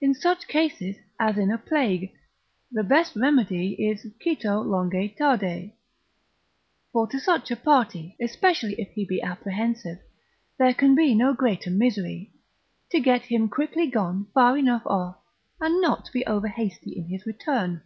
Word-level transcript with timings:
In 0.00 0.12
such 0.12 0.48
cases 0.48 0.96
as 1.20 1.38
in 1.38 1.52
a 1.52 1.56
plague, 1.56 2.12
the 2.72 2.82
best 2.82 3.14
remedy 3.14 3.74
is 3.74 4.04
cito 4.20 4.60
longe 4.60 5.14
tarde: 5.16 5.70
(for 6.90 7.06
to 7.06 7.20
such 7.20 7.48
a 7.52 7.56
party, 7.56 8.16
especially 8.20 8.72
if 8.80 8.88
he 8.94 9.04
be 9.04 9.22
apprehensive, 9.22 10.00
there 10.58 10.74
can 10.74 10.96
be 10.96 11.14
no 11.14 11.32
greater 11.32 11.70
misery) 11.70 12.32
to 12.90 12.98
get 12.98 13.22
him 13.26 13.48
quickly 13.48 13.86
gone 13.88 14.26
far 14.34 14.58
enough 14.58 14.84
off, 14.84 15.18
and 15.60 15.80
not 15.80 16.06
to 16.06 16.12
be 16.12 16.24
overhasty 16.26 16.96
in 16.98 17.04
his 17.08 17.24
return. 17.24 17.82